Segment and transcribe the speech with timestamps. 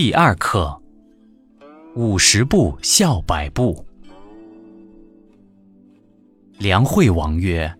[0.00, 0.80] 第二课：
[1.96, 3.84] 五十步笑百步。
[6.56, 7.76] 梁惠王曰：“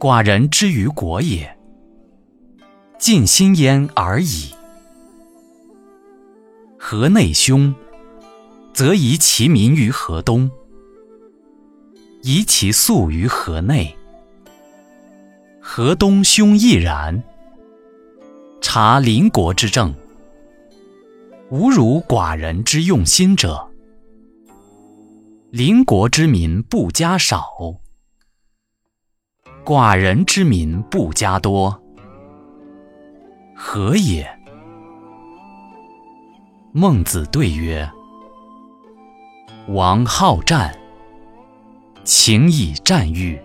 [0.00, 1.54] 寡人之于国也，
[2.98, 4.48] 尽心焉而已。
[6.78, 7.74] 河内凶，
[8.72, 10.48] 则移其民于河东；
[12.22, 13.94] 移其粟于河内。
[15.60, 17.22] 河东凶亦然。
[18.62, 19.94] 察邻国之政。”
[21.50, 23.68] 无辱寡人之用心者，
[25.50, 27.44] 邻国之民不加少，
[29.64, 31.82] 寡人之民不加多，
[33.56, 34.30] 何也？
[36.72, 37.90] 孟子对曰
[39.74, 40.72] ：“王好战，
[42.04, 43.36] 请以战喻。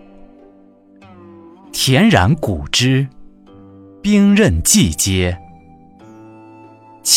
[1.72, 3.08] 田然古之，
[4.04, 5.36] 兵刃既接。”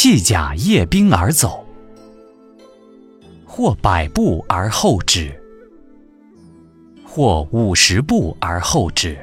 [0.00, 1.66] 弃甲夜兵而走，
[3.44, 5.36] 或百步而后止，
[7.04, 9.18] 或五十步而后止。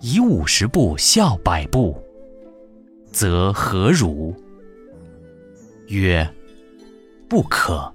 [0.00, 2.00] 以五十步笑百步，
[3.10, 4.32] 则何如？
[5.88, 6.32] 曰：
[7.28, 7.92] 不可。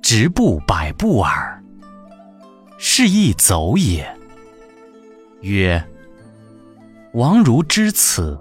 [0.00, 1.60] 直步百步耳，
[2.78, 4.08] 是亦走也。
[5.40, 5.84] 曰：
[7.14, 8.38] 王如知此。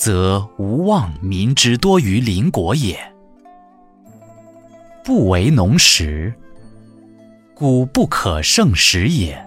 [0.00, 2.98] 则无忘民之多于邻国也。
[5.04, 6.32] 不为农时，
[7.52, 9.46] 谷不可胜食也。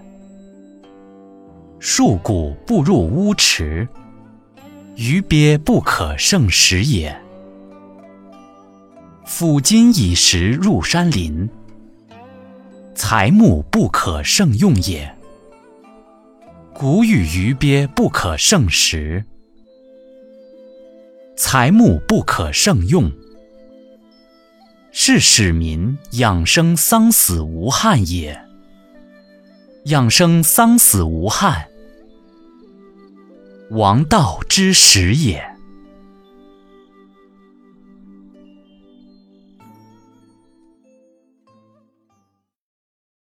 [1.80, 3.88] 树谷不入屋池，
[4.96, 7.20] 鱼鳖不可胜食也。
[9.26, 11.50] 斧金以石入山林，
[12.94, 15.16] 材木不可胜用也。
[16.76, 19.26] 谷与鱼鳖不可胜食。
[21.36, 23.12] 财木不可胜用，
[24.92, 28.40] 是使民养生丧死无憾也。
[29.86, 31.68] 养生丧死无憾，
[33.72, 35.53] 王道之始也。